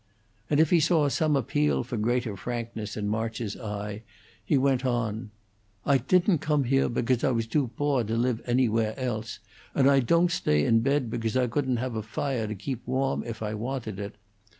[0.49, 4.01] As if he saw some appeal for greater frankness in March's eye,
[4.43, 5.29] he went on:
[5.85, 9.37] "I tidn't gome here begause I was too boor to lif anywhere else,
[9.75, 13.21] and I ton't stay in pedt begause I couldn't haf a fire to geep warm
[13.23, 14.15] if I wanted it.